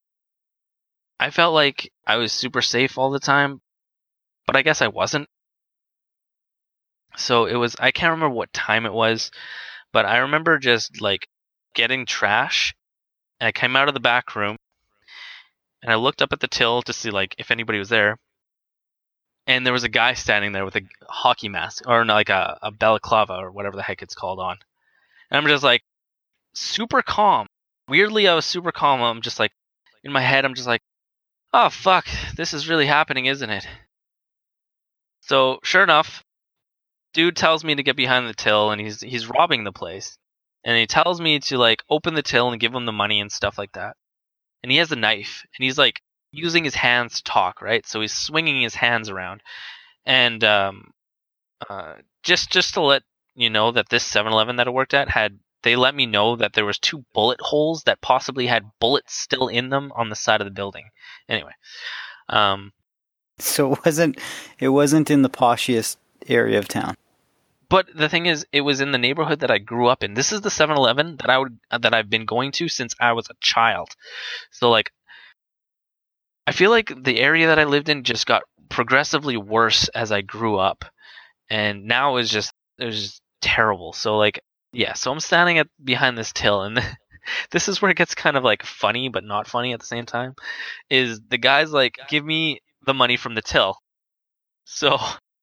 [1.20, 3.60] I felt like I was super safe all the time,
[4.46, 5.28] but I guess I wasn't.
[7.16, 9.30] So it was, I can't remember what time it was,
[9.92, 11.28] but I remember just like
[11.74, 12.74] getting trash.
[13.40, 14.56] And I came out of the back room
[15.82, 18.18] and I looked up at the till to see like if anybody was there.
[19.46, 22.70] And there was a guy standing there with a hockey mask or like a, a
[22.70, 24.58] balaclava or whatever the heck it's called on.
[25.30, 25.82] And I'm just like
[26.54, 27.48] super calm.
[27.88, 29.02] Weirdly, I was super calm.
[29.02, 29.50] I'm just like
[30.04, 30.82] in my head, I'm just like,
[31.52, 33.66] oh fuck, this is really happening, isn't it?
[35.32, 36.22] So sure enough,
[37.14, 40.18] dude tells me to get behind the till, and he's he's robbing the place,
[40.62, 43.32] and he tells me to like open the till and give him the money and
[43.32, 43.96] stuff like that.
[44.62, 47.86] And he has a knife, and he's like using his hands to talk, right?
[47.86, 49.40] So he's swinging his hands around,
[50.04, 50.92] and um,
[51.66, 53.02] uh, just just to let
[53.34, 56.52] you know that this 7-Eleven that I worked at had they let me know that
[56.52, 60.42] there was two bullet holes that possibly had bullets still in them on the side
[60.42, 60.90] of the building.
[61.26, 61.54] Anyway,
[62.28, 62.74] um,
[63.38, 64.18] So it wasn't
[64.58, 65.96] it wasn't in the poshiest
[66.28, 66.96] area of town.
[67.72, 70.12] But the thing is, it was in the neighborhood that I grew up in.
[70.12, 73.30] This is the 7-Eleven that I would that I've been going to since I was
[73.30, 73.88] a child.
[74.50, 74.92] So like,
[76.46, 80.20] I feel like the area that I lived in just got progressively worse as I
[80.20, 80.84] grew up,
[81.48, 83.94] and now is just it was terrible.
[83.94, 84.42] So like,
[84.74, 84.92] yeah.
[84.92, 86.78] So I'm standing at behind this till, and
[87.52, 90.04] this is where it gets kind of like funny, but not funny at the same
[90.04, 90.34] time.
[90.90, 93.78] Is the guys like give me the money from the till?
[94.64, 94.98] So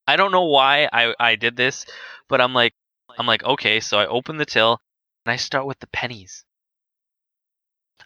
[0.08, 1.86] I don't know why I I did this,
[2.28, 2.73] but I'm like
[3.17, 3.80] I'm like okay.
[3.80, 4.80] So I open the till
[5.25, 6.43] and I start with the pennies.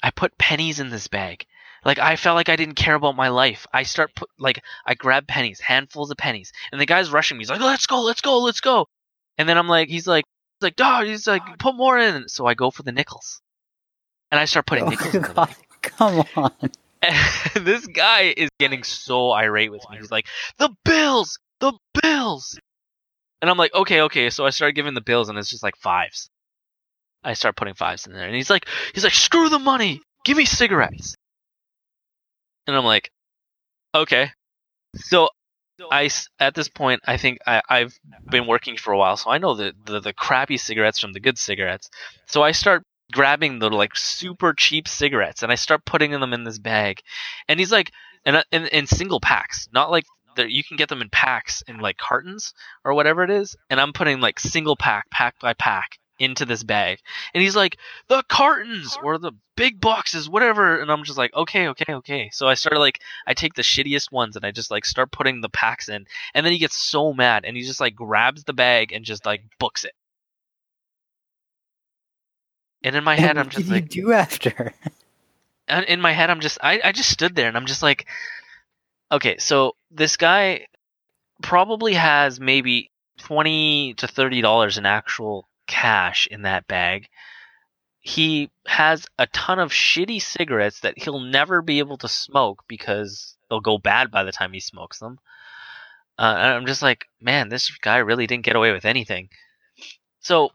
[0.01, 1.45] I put pennies in this bag.
[1.85, 3.67] Like I felt like I didn't care about my life.
[3.73, 7.41] I start put like I grab pennies, handfuls of pennies, and the guy's rushing me.
[7.41, 8.87] He's like, "Let's go, let's go, let's go!"
[9.37, 10.23] And then I'm like, he's like,
[10.59, 13.41] he's like, "Dog," he's like, "Put more in." So I go for the nickels,
[14.31, 15.55] and I start putting Oh, nickels in the God, bag.
[15.81, 16.51] come on.
[17.55, 19.97] This guy is getting so irate with me.
[19.97, 22.59] He's like, "The bills, the bills,"
[23.41, 25.75] and I'm like, "Okay, okay." So I start giving the bills, and it's just like
[25.77, 26.29] fives.
[27.23, 30.37] I start putting fives in there, and he's like, "He's like, screw the money, give
[30.37, 31.15] me cigarettes."
[32.67, 33.11] And I'm like,
[33.95, 34.29] Okay.
[34.95, 35.29] So
[35.91, 37.93] I at this point I think I, I've
[38.29, 41.19] been working for a while, so I know the, the the crappy cigarettes from the
[41.19, 41.89] good cigarettes.
[42.27, 46.43] So I start grabbing the like super cheap cigarettes and I start putting them in
[46.43, 47.01] this bag,
[47.47, 47.91] and he's like,
[48.25, 50.05] and in, in single packs, not like
[50.37, 53.93] you can get them in packs in like cartons or whatever it is, and I'm
[53.93, 56.99] putting like single pack, pack by pack into this bag,
[57.33, 61.67] and he's like, the cartons or the big boxes, whatever, and I'm just like, okay,
[61.69, 62.29] okay, okay.
[62.31, 65.41] So I started like, I take the shittiest ones and I just like start putting
[65.41, 68.53] the packs in, and then he gets so mad and he just like grabs the
[68.53, 69.93] bag and just like books it.
[72.83, 74.73] And in my head, I'm what just did like, you do after?
[75.67, 78.05] and in my head i'm just I, I just stood there and i'm just like
[79.13, 80.67] okay so this guy
[81.41, 87.07] probably has maybe 20 to 30 dollars in actual cash in that bag.
[87.99, 93.35] He has a ton of shitty cigarettes that he'll never be able to smoke because
[93.49, 95.19] they'll go bad by the time he smokes them.
[96.19, 99.29] Uh, and i'm just like man this guy really didn't get away with anything.
[100.19, 100.51] So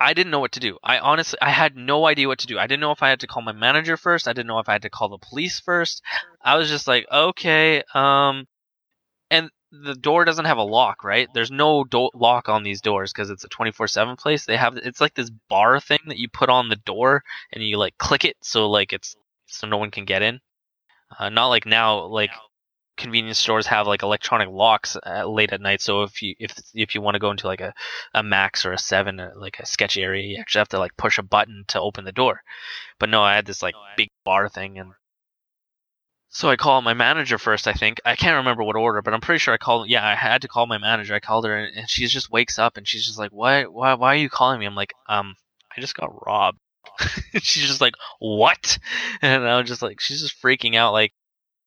[0.00, 0.78] I didn't know what to do.
[0.82, 2.58] I honestly, I had no idea what to do.
[2.58, 4.28] I didn't know if I had to call my manager first.
[4.28, 6.02] I didn't know if I had to call the police first.
[6.42, 8.46] I was just like, okay, um,
[9.30, 11.28] and the door doesn't have a lock, right?
[11.34, 14.46] There's no do- lock on these doors because it's a 24/7 place.
[14.46, 17.78] They have it's like this bar thing that you put on the door and you
[17.78, 20.40] like click it so like it's so no one can get in.
[21.18, 22.30] Uh, not like now, like
[22.98, 25.80] convenience stores have like electronic locks uh, late at night.
[25.80, 27.72] So if you if if you want to go into like a,
[28.12, 30.96] a Mac's or a Seven, uh, like a sketch area, you actually have to like
[30.96, 32.42] push a button to open the door.
[32.98, 34.92] But no, I had this like big bar thing, and
[36.28, 37.66] so I called my manager first.
[37.66, 39.88] I think I can't remember what order, but I'm pretty sure I called.
[39.88, 41.14] Yeah, I had to call my manager.
[41.14, 43.64] I called her, and, and she just wakes up and she's just like, "Why?
[43.64, 43.94] Why?
[43.94, 45.36] Why are you calling me?" I'm like, "Um,
[45.74, 46.58] I just got robbed."
[47.40, 48.78] she's just like, "What?"
[49.22, 51.12] And I was just like, she's just freaking out, like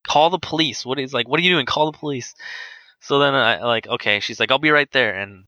[0.06, 0.84] call the police.
[0.84, 1.66] What is like, what are you doing?
[1.66, 2.34] Call the police.
[3.00, 5.18] So then I like, okay, she's like, I'll be right there.
[5.18, 5.44] And,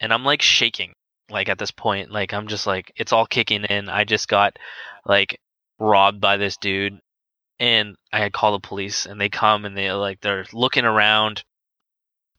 [0.00, 0.94] and I'm like shaking,
[1.30, 3.88] like at this point, like I'm just like, it's all kicking in.
[3.88, 4.58] I just got
[5.04, 5.40] like
[5.78, 6.98] robbed by this dude
[7.58, 11.44] and I had called the police and they come and they like, they're looking around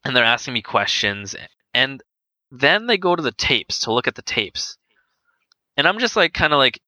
[0.03, 1.35] and they're asking me questions
[1.73, 2.01] and
[2.51, 4.77] then they go to the tapes to look at the tapes.
[5.77, 6.79] And I'm just like, kind of like,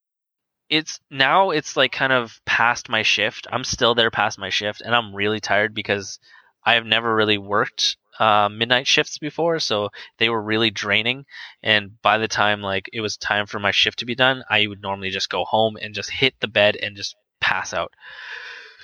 [0.70, 3.48] it's now it's like kind of past my shift.
[3.52, 6.20] I'm still there past my shift, and I'm really tired because
[6.66, 11.26] I have never really worked uh, midnight shifts before, so they were really draining.
[11.64, 14.68] And by the time like it was time for my shift to be done, I
[14.68, 17.94] would normally just go home and just hit the bed and just pass out.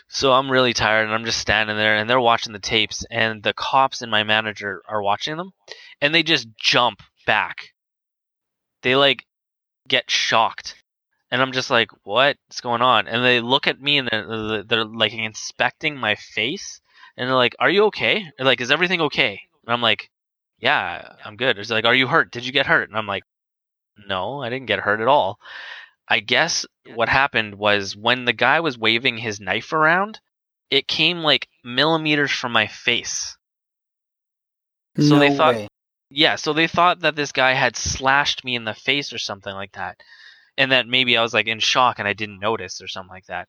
[0.07, 3.41] So I'm really tired, and I'm just standing there, and they're watching the tapes, and
[3.41, 5.51] the cops and my manager are watching them,
[5.99, 7.69] and they just jump back.
[8.83, 9.25] They like
[9.87, 10.82] get shocked
[11.33, 13.07] and I'm just like, what's going on?
[13.07, 16.79] And they look at me and they're, they're like inspecting my face,
[17.17, 18.23] and they're like, "Are you okay?
[18.37, 20.11] Like, is everything okay?" And I'm like,
[20.59, 22.31] "Yeah, I'm good." It's like, "Are you hurt?
[22.31, 23.23] Did you get hurt?" And I'm like,
[24.07, 25.39] "No, I didn't get hurt at all."
[26.07, 30.19] I guess what happened was when the guy was waving his knife around,
[30.69, 33.35] it came like millimeters from my face.
[34.99, 35.67] So no they thought- way.
[36.11, 39.51] Yeah, so they thought that this guy had slashed me in the face or something
[39.55, 39.97] like that.
[40.57, 43.25] And that maybe I was like in shock and I didn't notice or something like
[43.25, 43.47] that.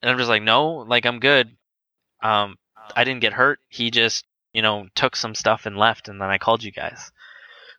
[0.00, 1.56] And I'm just like, no, like I'm good.
[2.22, 2.56] Um,
[2.96, 3.60] I didn't get hurt.
[3.68, 7.10] He just, you know, took some stuff and left, and then I called you guys.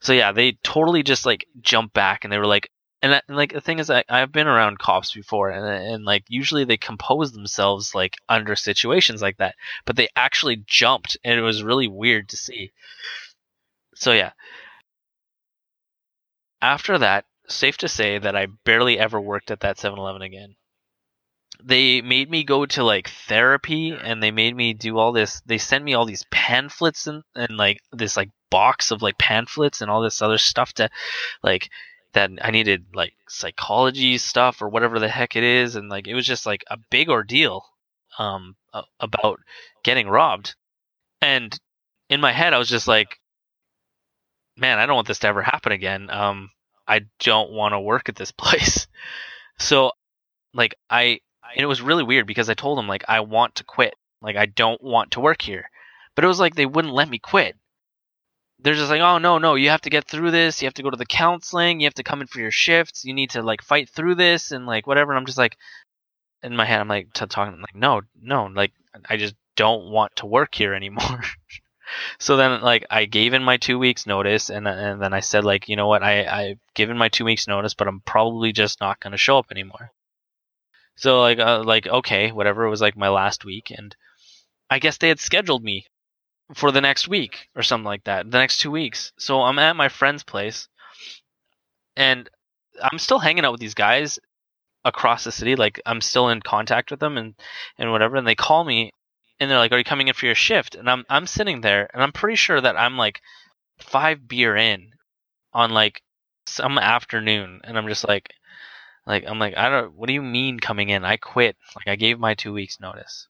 [0.02, 2.70] So yeah, they totally just like jumped back, and they were like,
[3.02, 6.06] and, that, and like the thing is, I, I've been around cops before, and and
[6.06, 9.56] like usually they compose themselves like under situations like that,
[9.86, 12.72] but they actually jumped, and it was really weird to see.
[13.96, 14.32] So yeah.
[16.62, 20.56] After that, safe to say that I barely ever worked at that 7-Eleven again.
[21.64, 25.58] They made me go to like therapy and they made me do all this they
[25.58, 29.90] sent me all these pamphlets and, and like this like box of like pamphlets and
[29.90, 30.90] all this other stuff to
[31.44, 31.70] like
[32.14, 36.14] that I needed like psychology stuff or whatever the heck it is and like it
[36.14, 37.66] was just like a big ordeal
[38.20, 38.56] um
[39.00, 39.40] about
[39.84, 40.56] getting robbed.
[41.22, 41.58] And
[42.10, 43.20] in my head I was just like
[44.58, 46.10] man, I don't want this to ever happen again.
[46.10, 46.50] Um
[46.88, 48.88] I don't want to work at this place.
[49.58, 49.92] So
[50.54, 51.20] like I
[51.54, 53.96] and it was really weird because I told them like I want to quit.
[54.22, 55.70] Like I don't want to work here.
[56.16, 57.56] But it was like they wouldn't let me quit.
[58.60, 60.62] They're just like, "Oh no, no, you have to get through this.
[60.62, 61.80] You have to go to the counseling.
[61.80, 63.04] You have to come in for your shifts.
[63.04, 65.58] You need to like fight through this and like whatever." And I'm just like
[66.42, 68.72] in my head I'm like t- talking like, "No, no, like
[69.10, 71.22] I just don't want to work here anymore."
[72.20, 75.44] so then like I gave in my 2 weeks notice and and then I said
[75.44, 76.04] like, "You know what?
[76.04, 79.38] I I've given my 2 weeks notice, but I'm probably just not going to show
[79.38, 79.92] up anymore."
[80.96, 82.66] So like uh, like okay, whatever.
[82.66, 83.96] It was like my last week, and
[84.70, 85.86] I guess they had scheduled me
[86.54, 88.30] for the next week or something like that.
[88.30, 89.12] The next two weeks.
[89.18, 90.70] So I'm at my friend's place,
[91.96, 92.30] and
[92.82, 94.20] I'm still hanging out with these guys
[94.86, 95.56] across the city.
[95.56, 97.36] Like I'm still in contact with them and
[97.78, 98.16] and whatever.
[98.16, 98.92] And they call me,
[99.40, 101.90] and they're like, "Are you coming in for your shift?" And I'm I'm sitting there,
[101.94, 103.22] and I'm pretty sure that I'm like
[103.80, 104.92] five beer in
[105.54, 106.02] on like
[106.46, 108.34] some afternoon, and I'm just like,
[109.06, 109.94] like I'm like, I don't.
[109.96, 111.04] What do you mean coming in?
[111.06, 111.58] I quit.
[111.76, 113.28] Like I gave my two weeks notice.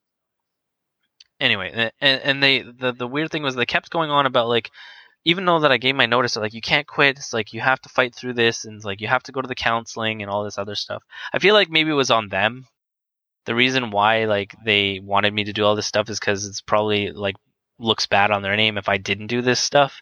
[1.39, 4.72] Anyway, and and they the the weird thing was they kept going on about like
[5.26, 7.18] even though that I gave my notice, like you can't quit.
[7.18, 9.48] It's like you have to fight through this, and like you have to go to
[9.48, 11.04] the counseling and all this other stuff.
[11.34, 12.68] I feel like maybe it was on them.
[13.46, 16.62] The reason why like they wanted me to do all this stuff is because it's
[16.62, 17.36] probably like
[17.80, 20.02] looks bad on their name if I didn't do this stuff.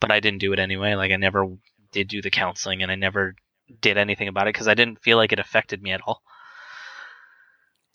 [0.00, 0.94] But I didn't do it anyway.
[0.94, 1.46] Like I never
[1.92, 3.34] did do the counseling, and I never
[3.80, 6.22] did anything about it because I didn't feel like it affected me at all.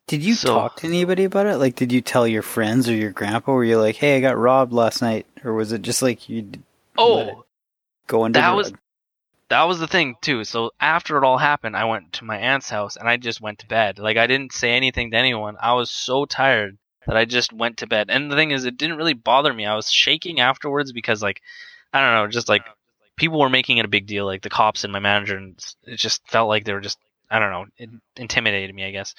[0.08, 1.58] Did you So- talk to anybody about it?
[1.58, 3.52] Like, did you tell your friends or your grandpa?
[3.52, 6.44] Were you like, "Hey, I got robbed last night," or was it just like you
[6.44, 6.62] d-
[6.98, 7.46] oh, let it Oh,
[8.08, 8.80] go under that the was rug?
[9.50, 10.44] That was the thing too.
[10.44, 13.60] So after it all happened, I went to my aunt's house and I just went
[13.60, 14.00] to bed.
[14.00, 15.56] Like I didn't say anything to anyone.
[15.62, 18.08] I was so tired that I just went to bed.
[18.10, 19.66] And the thing is, it didn't really bother me.
[19.66, 21.42] I was shaking afterwards because like
[21.94, 22.64] I don't know, just like
[23.16, 25.98] people were making it a big deal, like the cops and my manager, and it
[25.98, 29.16] just felt like they were just I don't know, it intimidated me, I guess.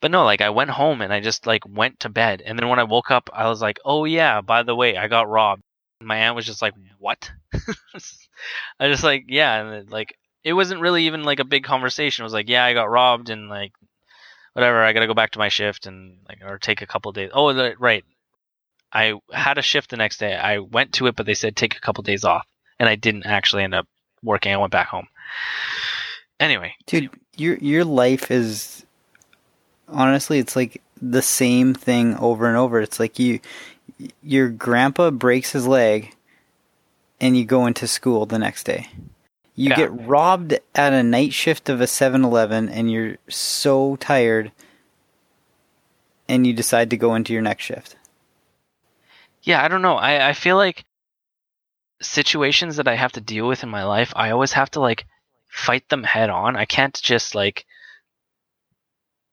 [0.00, 2.68] But no, like I went home and I just like went to bed, and then
[2.68, 5.62] when I woke up, I was like, oh yeah, by the way, I got robbed.
[6.00, 7.30] My aunt was just like, what?
[8.80, 12.22] I just like yeah, and it, like it wasn't really even like a big conversation.
[12.22, 13.72] It was like yeah, I got robbed and like
[14.52, 14.82] whatever.
[14.82, 17.30] I got to go back to my shift and like or take a couple days.
[17.32, 18.04] Oh the, right,
[18.92, 20.34] I had a shift the next day.
[20.34, 22.46] I went to it, but they said take a couple days off,
[22.78, 23.86] and I didn't actually end up
[24.22, 24.52] working.
[24.52, 25.08] I went back home.
[26.40, 28.84] Anyway, Dude, your your life is
[29.88, 32.80] honestly, it's like the same thing over and over.
[32.80, 33.40] It's like you,
[34.22, 36.14] your grandpa breaks his leg,
[37.20, 38.88] and you go into school the next day.
[39.54, 39.76] You Yeah.
[39.76, 44.52] get robbed at a night shift of a 7-Eleven, and you're so tired,
[46.28, 47.96] and you decide to go into your next shift.
[49.42, 49.96] yeah, I don't know.
[49.96, 50.84] I I feel like
[52.02, 55.06] situations that I have to deal with in my life, I always have to like
[55.48, 56.54] fight them head on.
[56.56, 57.66] I can't just like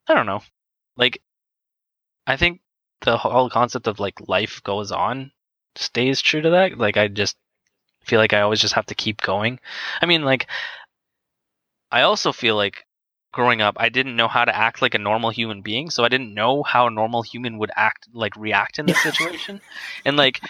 [0.08, 0.42] I don't know.
[0.98, 1.22] Like
[2.26, 2.62] I think
[3.06, 5.32] the whole concept of like life goes on
[5.76, 6.78] stays true to that.
[6.78, 7.38] Like I just
[8.04, 9.60] feel like I always just have to keep going.
[10.02, 10.48] I mean like
[11.92, 12.86] I also feel like
[13.32, 16.10] growing up I didn't know how to act like a normal human being, so I
[16.10, 19.62] didn't know how a normal human would act like react in this situation.
[20.04, 20.42] and like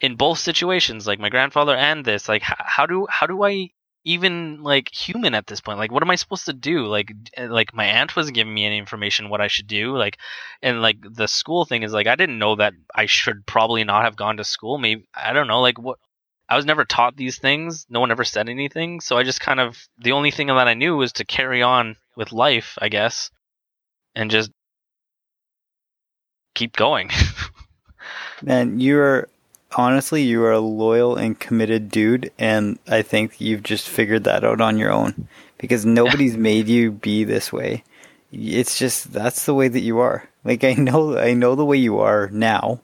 [0.00, 3.70] in both situations, like my grandfather and this, like how do how do I
[4.04, 5.78] even like human at this point?
[5.78, 6.86] Like what am I supposed to do?
[6.86, 9.96] Like eh, like my aunt wasn't giving me any information what I should do.
[9.96, 10.18] Like
[10.62, 14.04] and like the school thing is like I didn't know that I should probably not
[14.04, 14.78] have gone to school.
[14.78, 15.60] Maybe I don't know.
[15.60, 15.98] Like what
[16.48, 17.86] I was never taught these things.
[17.88, 19.00] No one ever said anything.
[19.00, 21.96] So I just kind of the only thing that I knew was to carry on
[22.16, 23.30] with life, I guess,
[24.14, 24.50] and just
[26.54, 27.10] keep going.
[28.42, 29.28] Man, you're
[29.74, 34.44] honestly you are a loyal and committed dude, and I think you've just figured that
[34.44, 37.84] out on your own because nobody's made you be this way.
[38.32, 40.28] It's just that's the way that you are.
[40.44, 42.80] Like I know I know the way you are now,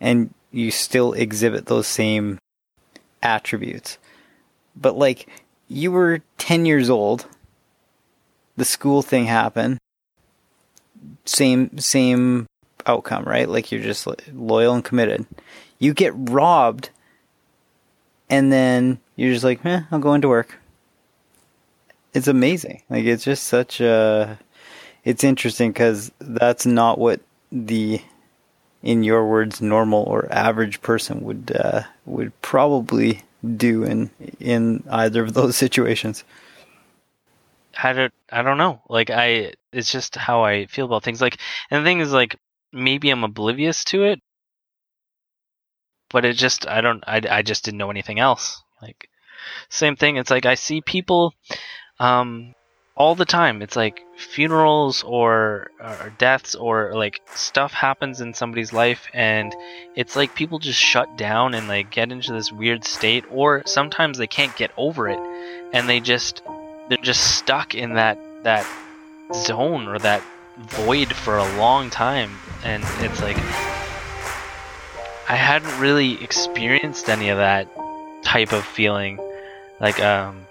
[0.00, 2.38] and you still exhibit those same
[3.22, 3.98] attributes.
[4.76, 5.28] But like
[5.68, 7.26] you were 10 years old,
[8.56, 9.78] the school thing happened.
[11.24, 12.46] Same same
[12.86, 13.48] outcome, right?
[13.48, 15.26] Like you're just loyal and committed.
[15.80, 16.90] You get robbed,
[18.28, 20.60] and then you're just like, eh, I'll go into work.
[22.14, 22.82] It's amazing.
[22.88, 24.38] Like it's just such a.
[25.04, 28.00] It's interesting because that's not what the,
[28.82, 33.22] in your words, normal or average person would uh, would probably
[33.56, 36.22] do in in either of those situations.
[37.82, 38.82] I don't, I don't know.
[38.88, 41.20] Like I, it's just how I feel about things.
[41.20, 41.38] Like,
[41.70, 42.36] and the thing is, like,
[42.72, 44.20] maybe I'm oblivious to it,
[46.10, 48.62] but it just, I don't, I, I just didn't know anything else.
[48.82, 49.08] Like,
[49.68, 50.16] same thing.
[50.16, 51.34] It's like I see people,
[51.98, 52.54] um,
[52.96, 53.62] all the time.
[53.62, 59.54] It's like funerals or, or deaths or like stuff happens in somebody's life, and
[59.96, 64.18] it's like people just shut down and like get into this weird state, or sometimes
[64.18, 65.18] they can't get over it,
[65.72, 66.42] and they just
[66.90, 68.66] they're just stuck in that that
[69.32, 70.22] zone or that
[70.58, 73.36] void for a long time and it's like
[75.30, 77.68] I hadn't really experienced any of that
[78.24, 79.16] type of feeling
[79.78, 80.44] like um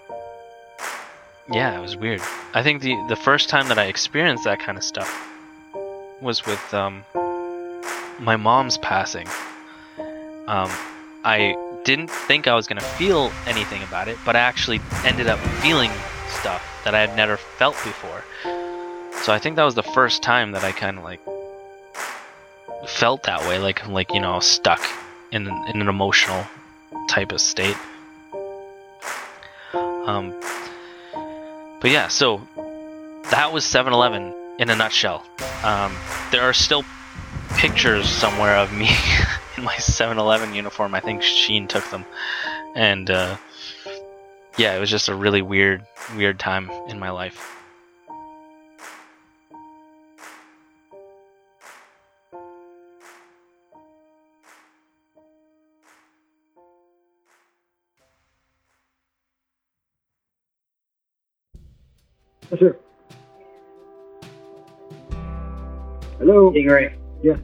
[1.52, 2.22] yeah, it was weird.
[2.54, 5.10] I think the the first time that I experienced that kind of stuff
[6.22, 7.04] was with um,
[8.20, 9.28] my mom's passing.
[10.46, 10.70] Um,
[11.24, 15.38] I didn't think I was gonna feel anything about it, but I actually ended up
[15.60, 15.90] feeling
[16.28, 18.24] stuff that I had never felt before.
[19.24, 21.20] So I think that was the first time that I kind of like
[22.86, 24.80] felt that way, like like you know stuck
[25.32, 26.46] in in an emotional
[27.08, 27.76] type of state.
[29.72, 30.34] Um,
[31.80, 32.40] but yeah, so
[33.30, 35.24] that was 7-Eleven in a nutshell.
[35.62, 35.94] Um,
[36.32, 36.84] there are still
[37.56, 38.88] pictures somewhere of me
[39.56, 40.94] in my 7-Eleven uniform.
[40.94, 42.04] I think Sheen took them,
[42.74, 43.36] and uh,
[44.56, 45.82] yeah, it was just a really weird,
[46.16, 47.59] weird time in my life.
[62.50, 62.76] Yes, sir.
[66.18, 66.50] Hello.
[66.52, 66.94] Hey, Ray.
[67.22, 67.36] Yeah.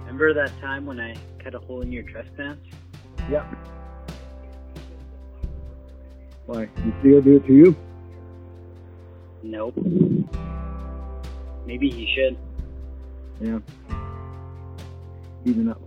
[0.00, 2.62] Remember that time when I cut a hole in your dress pants?
[3.30, 3.46] Yeah.
[6.44, 6.66] Why?
[6.66, 7.76] Did Theo do it to you?
[9.42, 9.74] Nope.
[11.64, 12.36] Maybe he should.
[13.40, 13.60] Yeah.
[15.46, 15.80] Even up.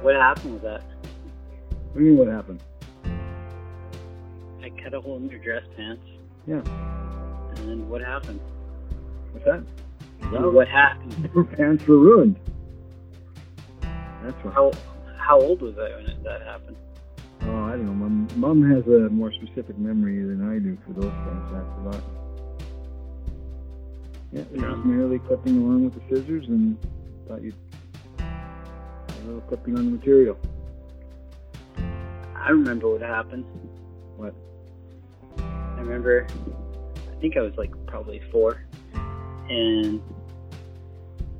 [0.00, 0.82] What happened with that?
[1.92, 2.62] What do you mean what happened?
[4.82, 6.02] Cut a hole in your dress pants.
[6.46, 6.62] Yeah.
[7.56, 8.40] And then what happened?
[9.32, 9.64] What's that?
[10.22, 11.30] And what happened?
[11.34, 12.36] Your pants were ruined.
[14.22, 14.54] That's what.
[14.54, 14.72] How
[15.18, 16.76] how old was I when that happened?
[17.42, 18.08] Oh, I don't know.
[18.08, 21.52] My mom has a more specific memory than I do for those things.
[21.52, 22.02] I forgot.
[24.32, 26.76] Yeah, it was merely clipping along with the scissors and
[27.28, 27.54] thought you'd
[28.20, 30.38] a little clipping on the material.
[32.36, 33.44] I remember what happened.
[34.16, 34.34] What?
[35.86, 36.26] I remember.
[37.12, 38.66] I think I was like probably four,
[39.48, 40.02] and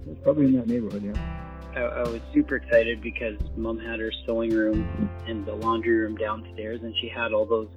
[0.06, 1.42] It was probably in that neighborhood, yeah.
[1.74, 6.16] I, I was super excited because mom had her sewing room and the laundry room
[6.16, 7.68] downstairs, and she had all those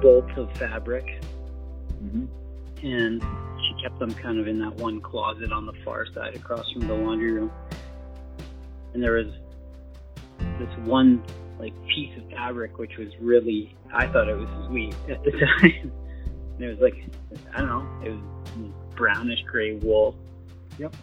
[0.00, 1.04] bolts of fabric,
[1.98, 2.24] hmm
[2.82, 6.70] and she kept them kind of in that one closet on the far side across
[6.72, 7.50] from the laundry room.
[8.94, 9.32] And there was
[10.58, 11.22] this one
[11.58, 15.30] like piece of fabric which was really I thought it was sweet at the
[15.60, 15.92] time.
[16.54, 17.04] and it was like
[17.54, 18.20] I don't know, it was
[18.96, 20.16] brownish gray wool.
[20.78, 20.94] Yep.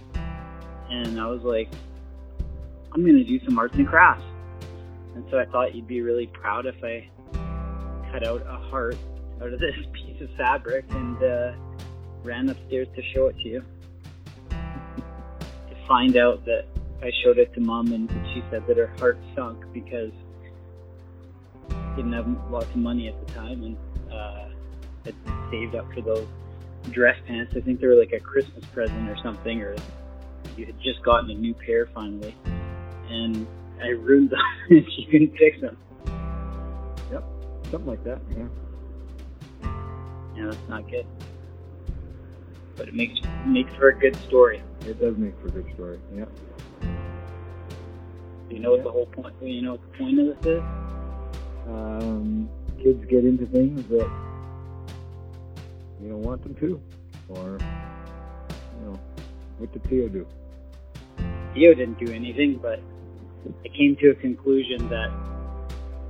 [0.89, 1.69] And I was like,
[2.91, 4.25] I'm gonna do some arts and crafts.
[5.15, 7.07] And so I thought you'd be really proud if I
[8.11, 8.97] cut out a heart
[9.41, 11.53] out of this piece of fabric and uh,
[12.23, 13.63] ran upstairs to show it to you.
[14.49, 16.65] to find out that
[17.01, 20.11] I showed it to mom and she said that her heart sunk because
[21.95, 23.77] didn't have lots of money at the time and
[24.11, 24.45] uh,
[25.05, 25.15] had
[25.51, 26.27] saved up for those
[26.91, 27.53] dress pants.
[27.55, 29.75] I think they were like a Christmas present or something, or
[30.57, 32.35] you had just gotten a new pair finally,
[33.09, 33.47] and
[33.81, 34.39] I ruined them
[34.69, 35.77] and she couldn't fix them.
[37.11, 37.23] Yep,
[37.71, 38.47] something like that, yeah.
[40.35, 41.05] Yeah, that's not good.
[42.75, 44.63] But it makes makes for a good story.
[44.81, 46.25] It does make for a good story, yeah.
[48.49, 49.35] You know what the whole point?
[49.41, 50.63] You know what the point of this is?
[51.67, 52.49] Um,
[52.81, 54.09] kids get into things that
[56.01, 56.81] you don't want them to,
[57.29, 57.57] or
[58.79, 58.99] you know,
[59.57, 60.27] what did Theo do?
[61.53, 62.79] Theo didn't do anything, but
[63.63, 65.11] I came to a conclusion that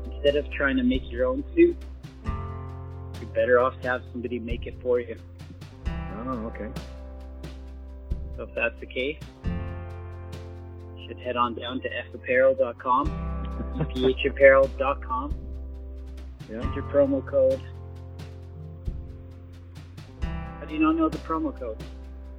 [0.05, 1.77] instead of trying to make your own suit,
[2.25, 5.17] you're better off to have somebody make it for you.
[6.25, 6.69] Oh, okay.
[8.37, 13.32] So if that's the case, you should head on down to fapparel.com,
[13.77, 15.33] phapparel.com,
[16.49, 16.57] Yeah.
[16.61, 17.61] enter promo code.
[20.21, 21.77] How do you not know the promo code?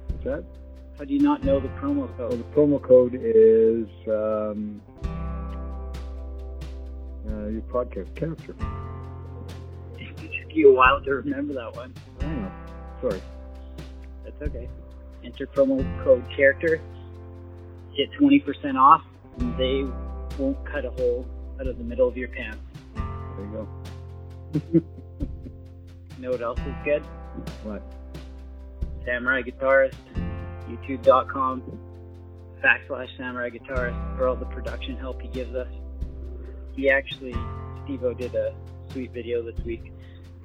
[0.09, 0.43] What's that?
[0.97, 2.31] How do you not know the promo code?
[2.31, 4.81] the promo code is um,
[7.27, 8.55] uh, your podcast character.
[9.97, 11.93] It took you a while to remember that one.
[12.21, 12.51] I know.
[13.01, 13.21] Sorry.
[14.23, 14.69] That's okay.
[15.23, 16.79] Enter promo code character,
[17.97, 19.01] get 20% off,
[19.39, 19.83] and they
[20.37, 21.25] won't cut a hole
[21.59, 22.59] out of the middle of your pants.
[22.95, 23.67] There you go.
[24.73, 24.83] You
[26.19, 27.03] know what else is good?
[27.63, 27.81] What?
[29.05, 29.95] Samurai Guitarist,
[30.67, 31.61] youtube.com
[32.63, 35.67] backslash Samurai Guitarist for all the production help he gives us.
[36.73, 37.35] He actually,
[37.83, 38.53] Steve-O did a
[38.91, 39.93] sweet video this week.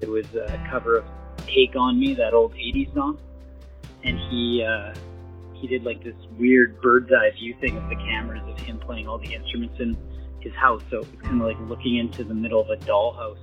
[0.01, 1.05] It was a cover of
[1.47, 3.18] Take On Me, that old 80s song.
[4.05, 4.95] And he, uh,
[5.61, 9.06] he did like this weird bird's eye view thing of the cameras of him playing
[9.06, 9.96] all the instruments in
[10.40, 10.82] his house.
[10.90, 13.38] So it was kind of like looking into the middle of a dollhouse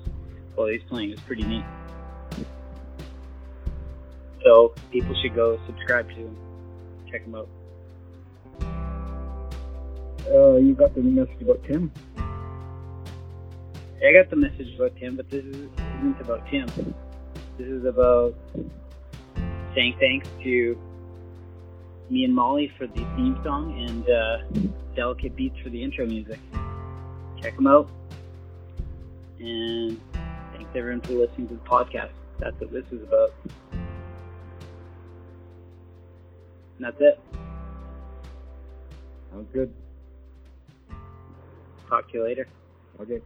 [0.55, 1.11] while he's playing.
[1.11, 1.63] It was pretty neat.
[4.43, 6.37] So people should go subscribe to him,
[7.11, 7.49] check him out.
[10.29, 11.91] Uh, you got the message about Tim?
[12.17, 16.67] I got the message about Tim, but this isn't about Tim.
[17.57, 18.35] This is about
[19.73, 20.77] saying thanks to
[22.09, 24.37] me and Molly for the theme song and uh,
[24.95, 26.39] Delicate Beats for the intro music.
[27.41, 27.89] Check them out.
[29.39, 29.99] And
[30.53, 32.11] thanks everyone for listening to the podcast.
[32.39, 33.33] That's what this is about.
[36.77, 37.19] And that's it.
[39.31, 39.73] Sounds good.
[41.89, 42.47] Talk to you later.
[43.01, 43.21] Okay.